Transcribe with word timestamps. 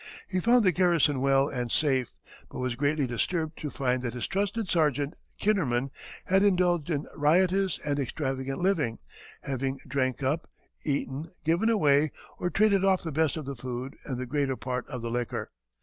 He 0.27 0.39
found 0.39 0.63
the 0.65 0.71
garrison 0.71 1.21
well 1.21 1.47
and 1.47 1.71
safe, 1.71 2.15
but 2.49 2.57
was 2.57 2.73
greatly 2.73 3.05
disturbed 3.05 3.55
to 3.61 3.69
find 3.69 4.01
that 4.01 4.15
his 4.15 4.25
trusted 4.27 4.67
sergeant, 4.67 5.13
Kennerman, 5.39 5.91
had 6.25 6.41
indulged 6.41 6.89
in 6.89 7.05
riotous 7.15 7.77
and 7.85 7.99
extravagant 7.99 8.61
living, 8.61 8.97
having 9.43 9.79
drank 9.87 10.23
up, 10.23 10.49
eaten, 10.83 11.29
given 11.45 11.69
away, 11.69 12.11
or 12.39 12.49
traded 12.49 12.83
off 12.83 13.03
the 13.03 13.11
best 13.11 13.37
of 13.37 13.45
the 13.45 13.55
food 13.55 13.95
and 14.03 14.17
the 14.17 14.25
greater 14.25 14.55
part 14.55 14.87
of 14.87 15.03
the 15.03 15.11
liquor. 15.11 15.51